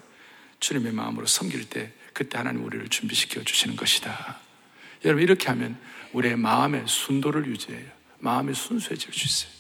[0.59, 4.40] 주님의 마음으로 섬길 때 그때 하나님 우리를 준비시켜 주시는 것이다.
[5.05, 5.79] 여러분 이렇게 하면
[6.12, 8.02] 우리의 마음의 순도를 유지해요.
[8.22, 9.52] 마음이 순수해질 수 있어요.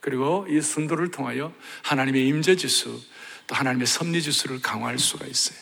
[0.00, 3.00] 그리고 이 순도를 통하여 하나님의 임재 지수,
[3.46, 5.58] 또 하나님의 섭리 지수를 강화할 수가 있어요.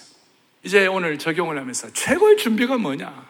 [0.62, 3.26] 이제 오늘 적용을 하면서 최고의 준비가 뭐냐?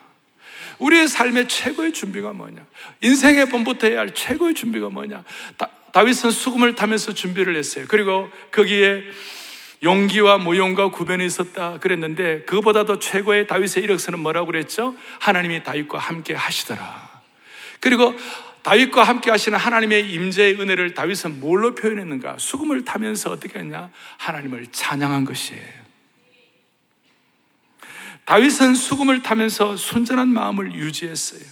[0.79, 2.65] 우리의 삶의 최고의 준비가 뭐냐?
[3.03, 5.25] 인생의 봄부터 해야 할 최고의 준비가 뭐냐?
[5.57, 7.87] 다, 다윗은 수금을 타면서 준비를 했어요.
[7.89, 9.03] 그리고 거기에
[9.83, 14.95] 용기와 무용과 구변이 있었다 그랬는데 그보다도 최고의 다윗의 이력서는 뭐라고 그랬죠?
[15.21, 17.12] 하나님이 다윗과 함께 하시더라.
[17.83, 18.15] 그리고
[18.63, 22.37] 다윗과 함께 하시는 하나님의 임재의 은혜를 다윗은 뭘로 표현했는가?
[22.39, 23.91] 수금을 타면서 어떻게 했냐?
[24.19, 25.83] 하나님을 찬양한 것이에요.
[28.25, 31.43] 다윗은 수금을 타면서 순전한 마음을 유지했어요.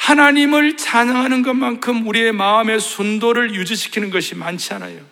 [0.00, 5.11] 하나님을 찬양하는 것만큼 우리의 마음의 순도를 유지시키는 것이 많지 않아요.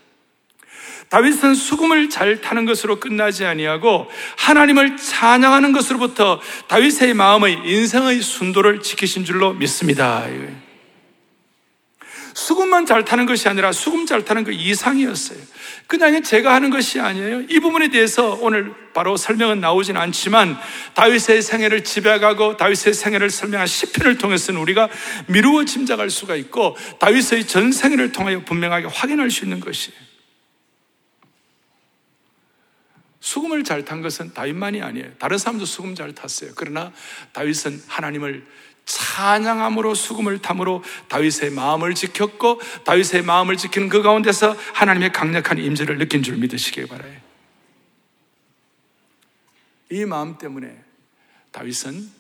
[1.11, 9.25] 다윗은 수금을 잘 타는 것으로 끝나지 아니하고 하나님을 찬양하는 것으로부터 다윗의 마음의 인생의 순도를 지키신
[9.25, 10.25] 줄로 믿습니다.
[12.33, 15.39] 수금만 잘 타는 것이 아니라 수금 잘 타는 그 이상이었어요.
[15.89, 17.43] 그냥 제가 하는 것이 아니에요.
[17.49, 20.57] 이 부분에 대해서 오늘 바로 설명은 나오진 않지만
[20.95, 24.89] 다윗의 생애를 지배하고 다윗의 생애를 설명한 시편을 통해서는 우리가
[25.27, 30.10] 미루어 짐작할 수가 있고 다윗의 전 생애를 통하여 분명하게 확인할 수 있는 것이에요.
[33.21, 35.13] 수금을 잘 탄 것은 다윗만이 아니에요.
[35.19, 36.53] 다른 사람도 수금 잘 탔어요.
[36.57, 36.93] 그러나
[37.33, 38.47] 다윗은 하나님을
[38.87, 46.23] 찬양함으로 수금을 탐으로 다윗의 마음을 지켰고 다윗의 마음을 지키는 그 가운데서 하나님의 강력한 임재를 느낀
[46.23, 47.21] 줄 믿으시기 바라요.
[49.91, 50.83] 이 마음 때문에
[51.53, 52.11] 다윗은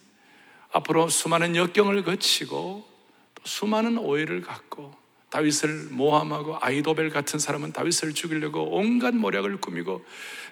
[0.73, 2.89] 앞으로 수많은 역경을 거치고
[3.35, 4.95] 또 수많은 오해를 갖고
[5.31, 10.05] 다윗을 모함하고 아이도벨 같은 사람은 다윗을 죽이려고 온갖 모략을 꾸미고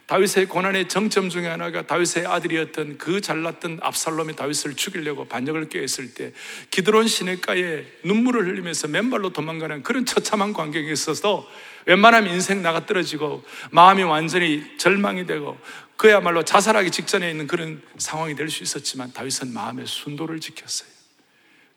[0.06, 6.32] 다윗의 고난의 정점 중에 하나가 다윗의 아들이었던 그 잘났던 압살롬이 다윗을 죽이려고 반역을 꾀했을 때
[6.70, 11.46] 기드론 시내가에 눈물을 흘리면서 맨발로 도망가는 그런 처참한 광경이 있어서
[11.84, 15.58] 웬만하면 인생 나가 떨어지고 마음이 완전히 절망이 되고
[15.96, 20.97] 그야말로 자살하기 직전에 있는 그런 상황이 될 수 있었지만 다윗은 마음의 순도를 지켰어요.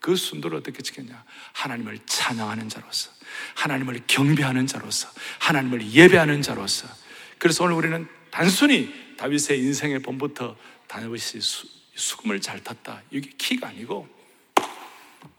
[0.02, 1.24] 그 순도를 어떻게 지켰냐?
[1.54, 3.12] 하나님을 찬양하는 자로서,
[3.56, 5.08] 하나님을 경배하는 자로서,
[5.40, 6.88] 하나님을 예배하는 자로서.
[7.38, 13.04] 그래서 오늘 우리는 단순히 다윗의 인생의 봄부터 다윗이 수, 수금을 잘 탔다.
[13.12, 14.10] 이게 키가 아니고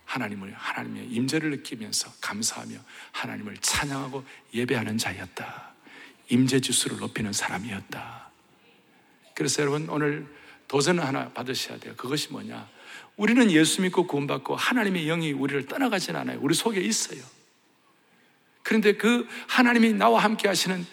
[0.05, 2.77] 하나님을 하나님의 임재를 느끼면서 감사하며
[3.11, 5.73] 하나님을 찬양하고 예배하는 자였다.
[6.29, 8.31] 임재 지수를 높이는 사람이었다.
[9.35, 10.27] 그래서 여러분 오늘
[10.69, 11.95] 도전을 하나 받으셔야 돼요.
[11.97, 12.69] 그것이 뭐냐?
[13.17, 16.39] 우리는 예수 믿고 구원받고 하나님의 영이 우리를 떠나가진 않아요.
[16.41, 17.23] 우리 속에 있어요.
[18.63, 20.87] 그런데 그 하나님이 나와 함께 하시는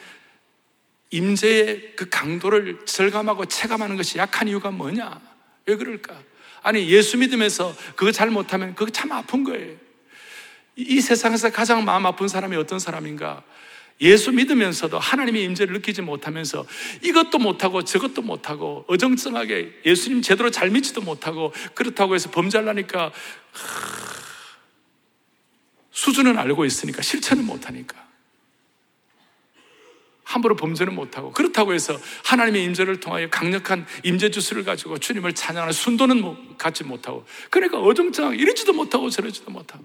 [1.12, 5.20] 임재의 그 강도를 절감하고 체감하는 것이 약한 이유가 뭐냐?
[5.66, 6.22] 왜 그럴까?
[6.62, 9.76] 아니, 예수 믿으면서 그거 잘 못하면 그거 참 아픈 거예요.
[10.76, 13.44] 이 세상에서 가장 마음 아픈 사람이 어떤 사람인가?
[14.02, 16.66] 예수 믿으면서도 하나님의 임재를 느끼지 못하면서
[17.04, 23.12] 이것도 못하고 저것도 못하고 어정쩡하게 예수님 제대로 잘 믿지도 못하고 그렇다고 해서 범죄하려니까
[25.92, 28.10] 수준은 알고 있으니까 실천은 못하니까.
[30.24, 36.56] 함부로 범죄는 못하고 그렇다고 해서 하나님의 임재를 통하여 강력한 임재 주스를 가지고 주님을 찬양하는 순도는
[36.56, 39.84] 갖지 못하고 그러니까 어정쩡하게 이러지도 못하고 저러지도 못하고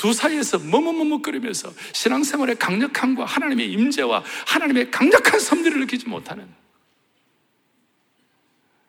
[0.00, 6.48] 두 사이에서 머뭇머뭇거리면서 신앙생활의 강력함과 하나님의 임재와 하나님의 강력한 섭리를 느끼지 못하는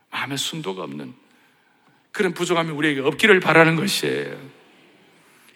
[0.09, 1.13] 마음의 순도가 없는
[2.13, 4.39] 그런 부족함이 우리에게 없기를 바라는 것이에요.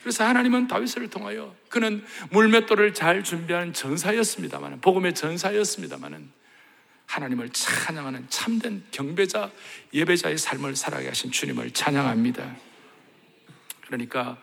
[0.02, 6.32] 그래서 하나님은 다윗을 통하여 그는 물맷돌을 잘 준비한 전사였습니다만, 복음의 전사였습니다만,
[7.06, 9.52] 하나님을 찬양하는 참된 경배자,
[9.94, 12.58] 예배자의 삶을 살아가게 하신 주님을 찬양합니다.
[13.86, 14.38] 그러니까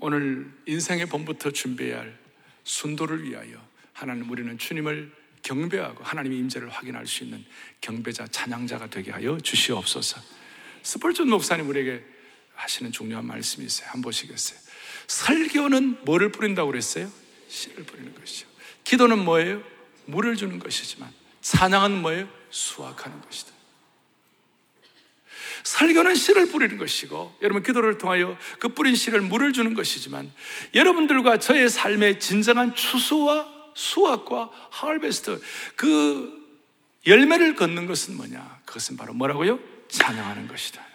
[0.00, 2.18] 오늘 인생의 봄부터 준비해야 할
[2.64, 7.44] 순도를 위하여 하나님 우리는 주님을 경배하고 하나님의 임재를 확인할 수 있는
[7.80, 10.20] 경배자 찬양자가 되게 하여 주시옵소서.
[10.82, 12.02] 스펄전 목사님 우리에게
[12.54, 13.88] 하시는 중요한 말씀이 있어요.
[13.88, 14.58] 한번 보시겠어요?
[15.06, 17.10] 설교는 뭐를 뿌린다고 그랬어요?
[17.48, 18.46] 씨를 뿌리는 것이죠.
[18.84, 19.62] 기도는 뭐예요?
[20.06, 22.28] 물을 주는 것이지만 찬양은 뭐예요?
[22.50, 23.59] 수확하는 것이다.
[25.64, 30.32] 설교는 씨를 뿌리는 것이고 여러분 기도를 통하여 그 뿌린 씨를 물을 주는 것이지만
[30.74, 35.40] 여러분들과 저의 삶의 진정한 추수와 수확과 하얼베스트
[35.76, 36.40] 그
[37.06, 38.60] 열매를 걷는 것은 뭐냐?
[38.64, 39.58] 그것은 바로 뭐라고요?
[39.88, 40.90] 찬양하는 것이다.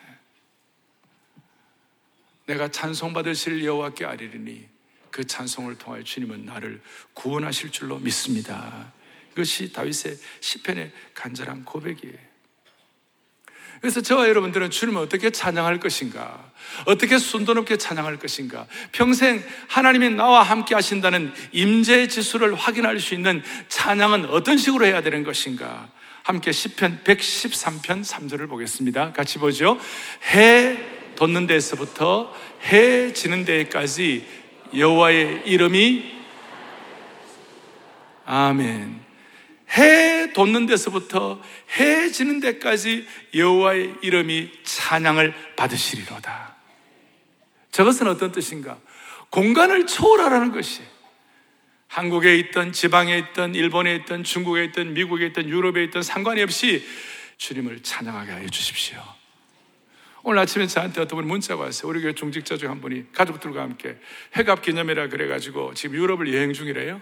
[2.46, 4.68] 내가 찬송받으실 여호와께 아리리니
[5.10, 6.82] 그 찬송을 통하여 주님은 나를
[7.14, 8.94] 구원하실 줄로 믿습니다.
[9.32, 12.18] 이것이 다윗의 시편의 간절한 고백이에요.
[13.86, 16.44] 그래서 저와 여러분들은 주님을 어떻게 찬양할 것인가?
[16.86, 18.66] 어떻게 순도 높게 찬양할 것인가?
[18.92, 25.24] 평생 하나님이 나와 함께 하신다는 임재 지수를 확인할 수 있는 찬양은 어떤 식으로 해야 되는
[25.24, 25.88] 것인가?
[26.24, 29.14] 함께 시편 113편 3절을 보겠습니다.
[29.14, 29.78] 같이 보죠.
[30.34, 30.80] 해
[31.16, 34.26] 돋는 데서부터 해 지는 데까지
[34.76, 36.12] 여호와의 이름이
[38.26, 39.05] 아멘.
[39.72, 41.42] 해 돋는 데서부터
[41.78, 46.56] 해 지는 데까지 여호와의 이름이 찬양을 받으시리로다.
[47.72, 48.78] 저것은 어떤 뜻인가?
[49.32, 50.82] 공간을 초월하라는 것이
[51.88, 56.86] 한국에 있던 지방에 있던 일본에 있던 중국에 있던 미국에 있던 유럽에 있던 상관이 없이
[57.38, 59.02] 주님을 찬양하게 하여 주십시오.
[60.24, 61.90] 오늘 아침에 저한테 어떤 분이 문자가 왔어요.
[61.90, 63.98] 우리 교회 중직자 중 한 분이 가족들과 함께
[64.36, 67.00] 회갑 기념이라 그래가지고 지금 유럽을 여행 중이래요.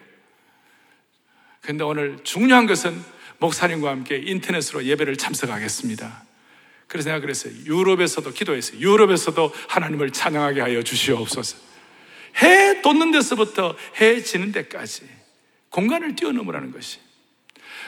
[1.63, 3.01] 근데 오늘 중요한 것은
[3.39, 6.23] 목사님과 함께 인터넷으로 예배를 참석하겠습니다.
[6.87, 7.53] 그래서 내가 그랬어요.
[7.65, 8.79] 유럽에서도 기도했어요.
[8.79, 11.57] 유럽에서도 하나님을 찬양하게 하여 주시옵소서.
[12.41, 15.03] 해 돋는 데서부터 해 지는 데까지
[15.69, 16.99] 공간을 뛰어넘으라는 것이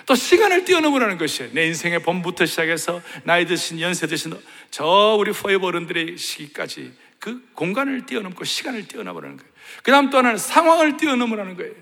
[0.06, 4.34] 또 시간을 뛰어넘으라는 것이 내 인생의 봄부터 시작해서 나이 드신 연세 드신
[4.72, 9.52] 저 우리 포에버 어른들의 시기까지 그 공간을 뛰어넘고 시간을 뛰어넘으라는 거예요.
[9.84, 11.74] 그 다음 또 하나는 상황을 뛰어넘으라는 거예요.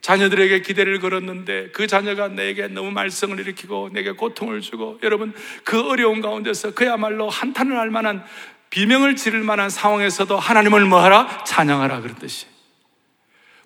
[0.00, 5.34] 자녀들에게 기대를 걸었는데 그 자녀가 내게 너무 말썽을 일으키고 내게 고통을 주고 여러분
[5.64, 8.24] 그 어려운 가운데서 그야말로 한탄을 할 만한
[8.70, 11.44] 비명을 지를 만한 상황에서도 하나님을 뭐하라?
[11.44, 12.46] 찬양하라 그랬듯이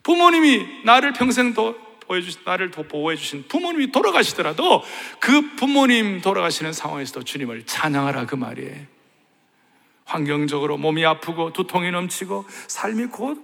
[0.03, 4.83] 부모님이 나를 평생 도 보여주신 나를 보호해 주신 부모님이 돌아가시더라도
[5.21, 8.87] 그 부모님 돌아가시는 상황에서도 주님을 찬양하라 그 말이에요.
[10.05, 13.37] 환경적으로 몸이 아프고 두통이 넘치고 삶이 고,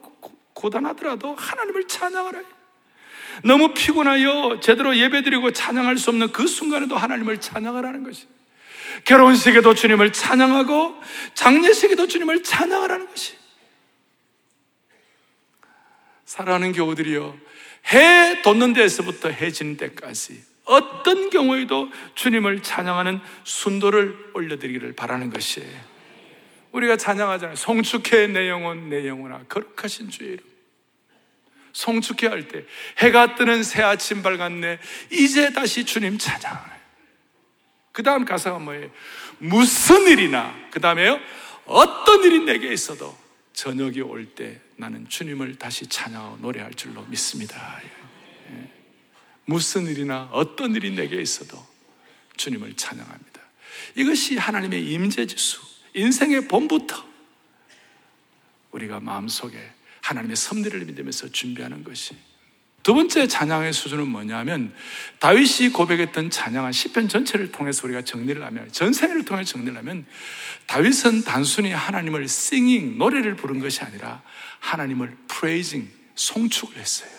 [0.53, 2.58] 고 단하더라도 하나님을 찬양하라.
[3.45, 8.27] 너무 피곤하여 제대로 예배드리고 찬양할 수 없는 그 순간에도 하나님을 찬양하라는 것이.
[9.05, 11.01] 결혼식에도 주님을 찬양하고
[11.35, 13.37] 장례식에도 주님을 찬양하라는 것이.
[16.25, 17.37] 사랑하는 교우들이여
[17.93, 25.99] 해 돋는 데서부터 해 지는 데까지 어떤 경우에도 주님을 찬양하는 순도를 올려드리기를 바라는 것이에요.
[26.73, 27.57] 우리가 찬양하잖아요.
[27.57, 30.48] 송축해 내 영혼 내 영혼아 거룩하신 주의 이름.
[31.79, 32.65] 송축해 할 때
[32.99, 34.81] 해가 뜨는 새 아침 밝았네
[35.13, 36.79] 이제 다시 주님 찬양
[37.93, 38.91] 그 다음 가사가 뭐예요?
[39.39, 41.21] 무슨 일이나 그 다음에요
[41.67, 43.17] 어떤 일이 내게 있어도
[43.53, 47.81] 저녁이 올 때 나는 주님을 다시 찬양하고 노래할 줄로 믿습니다.
[48.51, 48.71] 예.
[49.45, 51.65] 무슨 일이나 어떤 일이 내게 있어도
[52.37, 53.41] 주님을 찬양합니다.
[53.97, 55.61] 이것이 하나님의 임재지수,
[55.95, 57.05] 인생의 봄부터
[58.71, 59.59] 우리가 마음속에
[60.09, 62.17] 하나님의 섭리를 믿으면서 준비하는 것이
[62.83, 64.73] 두 번째 찬양의 수준은 뭐냐면
[65.19, 70.07] 다윗이 고백했던 찬양한 시편 전체를 통해서 우리가 정리를 하면 전생을 통해 정리를 하면
[70.67, 74.23] 다윗은 단순히 하나님을 singing 노래를 부른 것이 아니라
[74.61, 77.11] 하나님을 praising 송축을 했어요.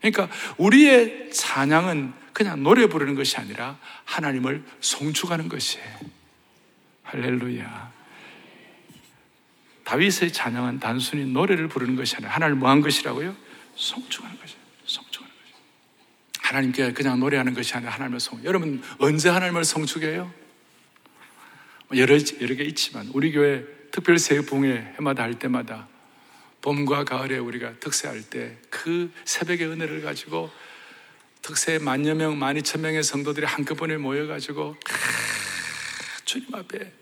[0.00, 6.00] 그러니까 우리의 찬양은 그냥 노래 부르는 것이 아니라 하나님을 송축하는 것이에요.
[7.04, 7.99] 할렐루야.
[9.90, 13.34] 다윗의 찬양은 단순히 노래를 부르는 것이 아니라 하나님을 뭐한 것이라고요?
[13.74, 14.60] 송축하는 것이에요.
[16.38, 18.40] 하나님께 그냥 노래하는 것이 아니라 하나님을 성.
[18.44, 20.32] 여러분 언제 하나님을 성축해요?
[21.88, 25.88] 뭐 여러 여러 개 있지만 우리 교회 특별 새해봉회 해마다 할 때마다
[26.62, 30.52] 봄과 가을에 우리가 특세할 때 그 새벽의 은혜를 가지고
[31.42, 34.76] 특세 만여 명, 만 이천 명의 성도들이 한꺼번에 모여가지고
[36.24, 36.92] 주님 앞에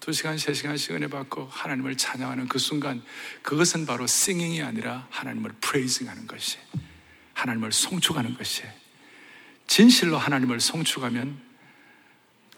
[0.00, 3.02] 두 시간, 세 시간씩 은혜 받고 하나님을 찬양하는 그 순간
[3.42, 6.58] 그것은 바로 싱잉이 아니라 하나님을 프레이징 하는 것이
[7.34, 8.72] 하나님을 송축하는 것이에요.
[9.66, 11.38] 진실로 하나님을 송축하면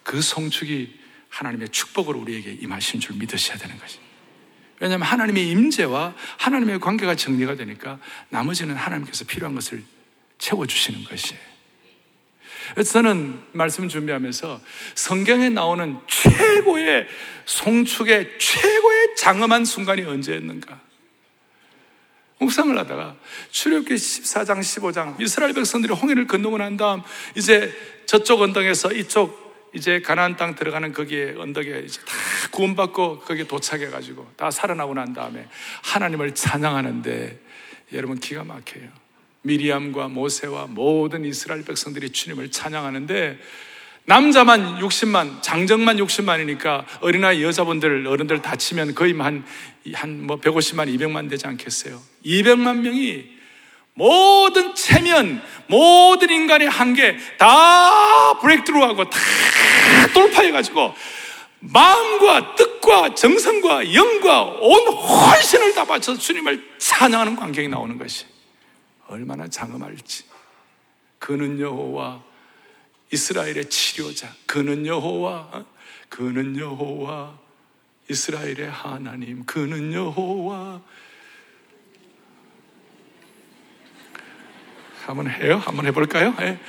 [0.03, 0.98] 그 송축이
[1.29, 4.05] 하나님의 축복으로 우리에게 임하신 줄 믿으셔야 되는 것이에요.
[4.81, 7.98] 왜냐하면 하나님의 임재와 하나님의 관계가 정리가 되니까
[8.31, 9.85] 나머지는 하나님께서 필요한 것을
[10.38, 11.40] 채워주시는 것이에요.
[12.74, 14.61] 그래서 저는 말씀 준비하면서
[14.94, 17.06] 성경에 나오는 최고의
[17.44, 20.80] 송축의 최고의 장엄한 순간이 언제였는가?
[22.38, 23.16] 묵상을 하다가
[23.50, 27.02] 출애굽기 14장 15장 이스라엘 백성들이 홍해를 건너고 난 다음
[27.37, 27.70] 이제
[28.06, 32.14] 저쪽 언덕에서 이쪽 이제 가나안 땅 들어가는 거기에 언덕에 이제 다
[32.50, 35.46] 구원받고 거기에 도착해 가지고 다 살아나고 난 다음에
[35.83, 37.40] 하나님을 찬양하는데
[37.92, 38.99] 여러분 기가 막혀요.
[39.42, 43.38] 미리암과 모세와 모든 이스라엘 백성들이 주님을 찬양하는데
[44.05, 49.44] 남자만 60만, 장정만 60만이니까 어린아이 여자분들, 어른들 다치면 거의 한,
[49.92, 52.00] 한 뭐 150만, 200만 되지 않겠어요?
[52.24, 53.24] 200만 명이
[53.94, 59.18] 모든 체면, 모든 인간의 한계 다 브레이크드루하고 다
[60.14, 60.94] 돌파해가지고
[61.61, 68.24] 마음과 뜻과 정성과 영과 온 헌신을 다 바쳐서 주님을 찬양하는 광경이 나오는 것이
[69.11, 70.25] 얼마나 장엄할지.
[71.18, 72.23] 그는 여호와
[73.12, 74.33] 이스라엘의 치료자.
[74.46, 75.66] 그는 여호와,
[76.09, 77.38] 그는 여호와,
[78.09, 79.44] 이스라엘의 하나님.
[79.44, 80.81] 그는 여호와.
[85.07, 85.57] 한번 해요?
[85.57, 86.35] 한번 해볼까요?
[86.37, 86.61] 네.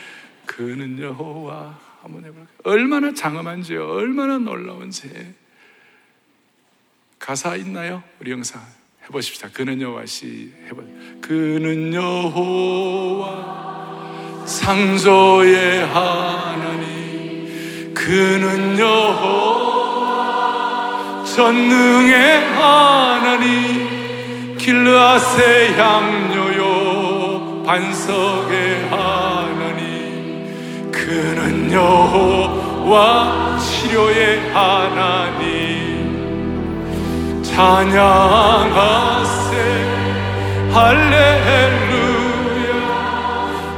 [0.47, 1.79] 그는 여호와.
[2.01, 2.47] 한번 해볼까요?
[2.63, 3.87] 얼마나 장엄한지요.
[3.87, 5.35] 얼마나 놀라운지.
[7.19, 8.03] 가사 있나요?
[8.19, 8.65] 우리 영상
[9.05, 9.47] 해보십시다.
[9.53, 10.83] 그는 여호와 시 해보.
[11.21, 13.61] 그는 여호와.
[14.45, 20.11] 창조의 하나님 그는 여호와
[21.23, 35.70] 전능의 하나님 길르앗의 향료요 반석의 하나님 그는 여호와 치료의 하나님
[37.55, 39.49] 찬양하세.
[40.71, 42.71] 할렐루야.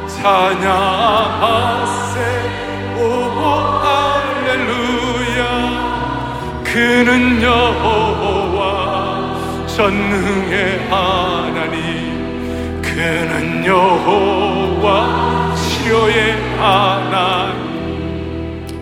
[0.07, 2.15] 찬양하세.
[2.97, 3.39] 오고
[3.85, 5.41] 할렐루야.
[6.63, 8.63] 그는 여호와
[9.67, 11.81] 전능의 하나님
[12.81, 17.63] 그는 여호와 치료의 하나님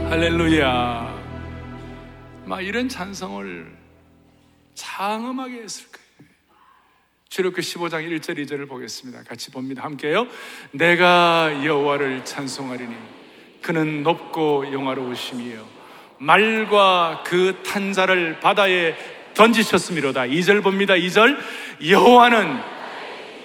[0.10, 1.12] 할렐루야.
[2.46, 3.81] 막 이런 찬성을
[4.76, 6.02] 장엄하게 했을 거예요
[7.30, 9.24] 출애굽기 15장 1절 2절을 보겠습니다.
[9.24, 9.84] 같이 봅니다.
[9.84, 10.28] 함께요.
[10.72, 12.94] 내가 여호와를 찬송하리니
[13.62, 15.66] 그는 높고 영화로우심이요
[16.18, 18.96] 말과 그 탄자를 바다에
[19.34, 20.24] 던지셨음이로다.
[20.24, 20.94] 2절 봅니다.
[20.96, 21.38] 2절
[21.88, 22.60] 여호와는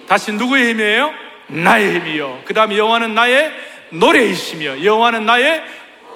[0.08, 1.12] 다시 누구의 힘이에요?
[1.48, 2.42] 나의 힘이요.
[2.44, 3.52] 그다음 여호와는 나의
[3.90, 5.62] 노래이시며 여호와는 나의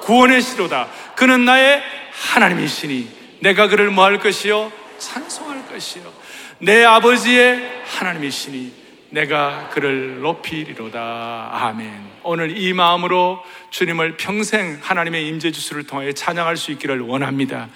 [0.01, 0.89] 구원의 시로다.
[1.15, 4.80] 그는 나의 하나님이시니 내가 그를 뭐 할 것이요?
[5.01, 6.13] 찬송할 것이요.
[6.59, 8.81] 내 아버지의 하나님이시니
[9.11, 11.51] 내가 그를 높이리로다.
[11.53, 12.11] 아멘.
[12.23, 17.69] 오늘 이 마음으로 주님을 평생 하나님의 임재 주수를 통해 찬양할 수 있기를 원합니다.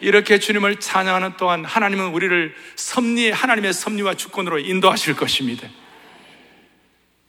[0.00, 5.68] 이렇게 주님을 찬양하는 동안 하나님은 우리를 섭리, 하나님의 섭리와 주권으로 인도하실 것입니다.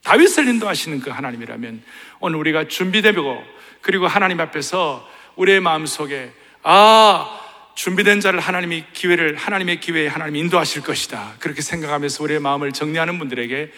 [0.03, 1.84] 다윗을 인도하시는 그 하나님이라면
[2.19, 3.43] 오늘 우리가 준비되고
[3.81, 6.31] 그리고 하나님 앞에서 우리의 마음 속에
[6.63, 7.43] 아,
[7.76, 11.36] 준비된 자를 하나님이 기회를 하나님의 기회에 하나님이 인도하실 것이다.
[11.39, 13.71] 그렇게 생각하면서 우리의 마음을 정리하는 분들에게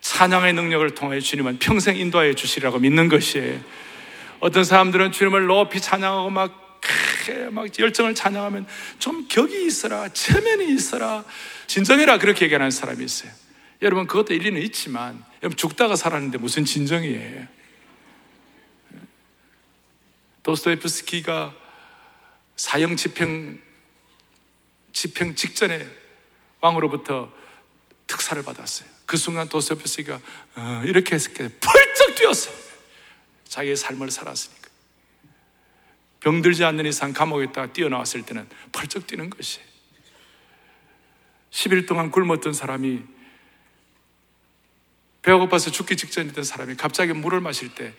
[0.00, 3.60] 찬양의 능력을 통해 주님은 평생 인도하여 주시리라고 믿는 것이에요.
[4.40, 6.80] 어떤 사람들은 주님을 높이 찬양하고 막,
[7.50, 8.66] 막 열정을 찬양하면
[8.98, 11.24] 좀 격이 있어라, 체면이 있어라,
[11.66, 13.30] 진정해라 그렇게 얘기하는 사람이 있어요.
[13.82, 17.46] 여러분 그것도 일리는 있지만 여러분 죽다가 살았는데 무슨 진정이에요?
[20.42, 21.54] 도스토옙스키가
[22.60, 23.58] 사형 집행
[24.92, 25.88] 집행 직전에
[26.60, 27.32] 왕으로부터
[28.06, 28.86] 특사를 받았어요.
[29.06, 30.20] 그 순간 도스토옙스키가
[30.56, 32.54] 어, 이렇게 때 펄쩍 뛰었어요.
[33.48, 34.68] 자기의 삶을 살았으니까.
[36.20, 39.60] 병들지 않는 이상 감옥에 있다가 뛰어나왔을 때는 펄쩍 뛰는 것이
[41.52, 43.02] 10일 동안 굶었던 사람이
[45.22, 47.94] 배가 고파서 죽기 직전이던 사람이 갑자기 물을 마실 때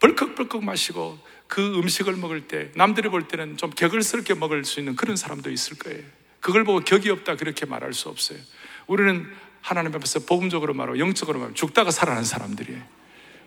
[0.00, 1.18] 벌컥벌컥 마시고
[1.52, 5.76] 그 음식을 먹을 때 남들이 볼 때는 좀 격을스럽게 먹을 수 있는 그런 사람도 있을
[5.76, 6.02] 거예요.
[6.40, 8.38] 그걸 보고 격이 없다 그렇게 말할 수 없어요.
[8.86, 9.30] 우리는
[9.60, 12.82] 하나님 앞에서 복음적으로 말하고 영적으로 말하고 죽다가 살아난 사람들이에요.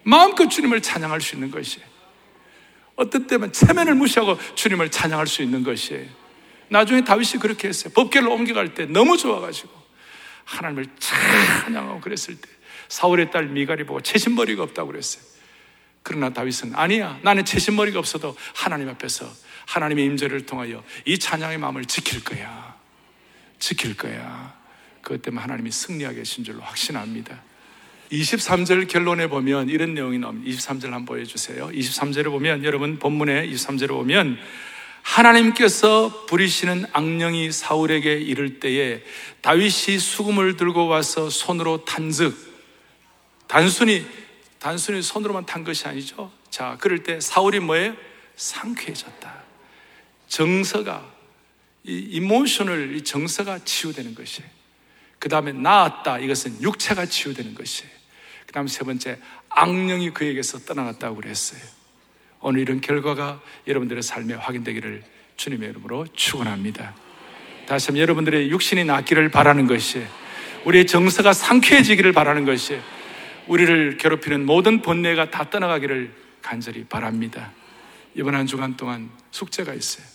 [0.04, 1.84] 마음껏 주님을 찬양할 수 있는 것이에요.
[2.96, 6.08] 어떤 때면 체면을 무시하고 주님을 찬양할 수 있는 것이에요.
[6.70, 7.92] 나중에 다윗이 그렇게 했어요.
[7.96, 9.72] 법계를 옮겨갈 때 너무 좋아가지고
[10.44, 12.48] 하나님을 찬양하고 그랬을 때
[12.88, 15.35] 사울의 딸 미갈이 보고 채신머리가 없다고 그랬어요.
[16.06, 17.20] 그러나 다윗은 아니야.
[17.24, 19.28] 나는 채신머리가 없어도 하나님 앞에서
[19.66, 22.76] 하나님의 임재를 통하여 이 찬양의 마음을 지킬 거야.
[23.58, 24.54] 지킬 거야.
[25.02, 27.42] 그것 때문에 하나님이 승리하게 하신 줄로 확신합니다.
[28.12, 30.48] 23절 결론에 보면 이런 내용이 나옵니다.
[30.52, 31.70] 23절 한번 보여주세요.
[31.70, 34.38] 23절에 보면 여러분 본문에 23절에 보면
[35.02, 39.02] 하나님께서 부리시는 악령이 사울에게 이를 때에
[39.42, 42.36] 다윗이 수금을 들고 와서 손으로 탄즉
[43.48, 44.06] 단순히
[44.66, 46.32] 단순히 손으로만 탄 것이 아니죠.
[46.50, 47.96] 자, 그럴 때 사울이 뭐예요?
[48.36, 49.44] 상쾌해졌다.
[50.28, 51.06] 정서가
[51.84, 54.50] 이 이모션을 이 정서가 치유되는 것이에요.
[55.20, 56.18] 그 다음에 나았다.
[56.18, 57.92] 이것은 육체가 치유되는 것이에요.
[58.48, 61.62] 그 다음 세 번째 악령이 그에게서 떠나갔다고 그랬어요.
[62.40, 65.04] 오늘 이런 결과가 여러분들의 삶에 확인되기를
[65.38, 66.96] 주님의 이름으로 축원합니다.
[67.68, 70.04] 다시 한번 여러분들의 육신이 낫기를 바라는 것이
[70.66, 72.80] 우리의 정서가 상쾌해지기를 바라는 것이
[73.48, 77.52] 우리를 괴롭히는 모든 번뇌가 다 떠나가기를 간절히 바랍니다.
[78.16, 80.06] 이번 한 주간 동안 숙제가 있어요.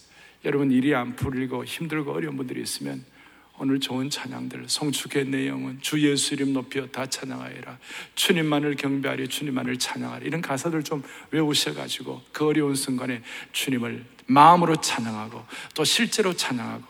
[0.45, 3.05] 여러분 일이 안 풀리고 힘들고 어려운 분들이 있으면
[3.59, 7.79] 오늘 좋은 찬양들 성축의 내용은 주 예수 이름 높여 다 찬양하여라
[8.15, 13.23] 주님만을 경배하리 주님만을 찬양하리 이런 가사들 좀 외우셔가지고 그 어려운 순간에
[13.53, 16.85] 주님을 마음으로 찬양하고 또 실제로 찬양하고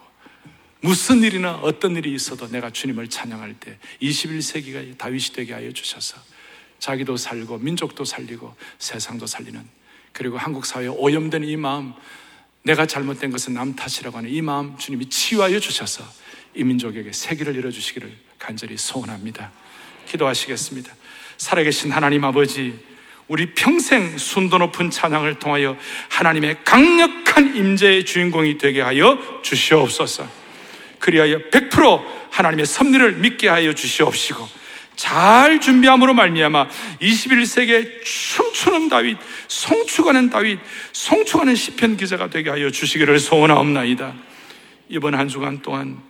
[0.82, 6.18] 무슨 일이나 어떤 일이 있어도 내가 주님을 찬양할 때 21세기가 다윗이 되게 하여 주셔서
[6.81, 9.62] 자기도 살고 민족도 살리고 세상도 살리는
[10.12, 11.93] 그리고 한국 사회에 오염된 이 마음
[12.62, 16.03] 내가 잘못된 것은 남 탓이라고 하는 이 마음 주님이 치유하여 주셔서
[16.55, 19.53] 이 민족에게 세기를 열어주시기를 간절히 소원합니다.
[20.07, 20.93] 기도하시겠습니다.
[21.37, 22.78] 살아계신 하나님 아버지,
[23.28, 25.76] 우리 평생 순도 높은 찬양을 통하여
[26.09, 30.28] 하나님의 강력한 임재의 주인공이 되게 하여 주시옵소서.
[30.99, 34.59] 그리하여 100% 하나님의 섭리를 믿게 하여 주시옵시고
[35.01, 36.68] 잘 준비함으로 말미암아
[37.01, 39.16] 21세기에 춤추는 다윗,
[39.48, 40.61] 송축하는 다윗,
[40.92, 44.12] 송축하는 시편 기자가 되게 하여 주시기를 소원하옵나이다.
[44.90, 46.03] 이번 한 주간 동안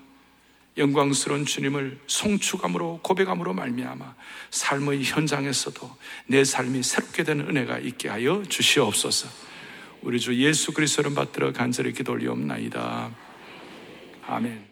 [0.77, 4.15] 영광스러운 주님을 송축함으로 고백함으로 말미암아
[4.51, 9.29] 삶의 현장에서도 내 삶이 새롭게 되는 은혜가 있게 하여 주시옵소서.
[10.03, 13.11] 우리 주 예수 그리스도를 받들어 간절히 기도 올리옵나이다.
[14.27, 14.70] 아멘.